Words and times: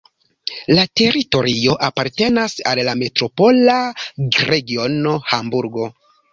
La 0.77 0.85
teritorio 1.01 1.75
apartenas 1.89 2.57
al 2.73 2.83
la 2.89 2.97
metropola 3.03 3.79
regiono 4.51 5.17
Hamburgo. 5.41 5.91